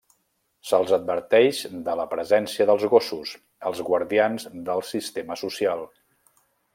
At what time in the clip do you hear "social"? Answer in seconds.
5.45-5.85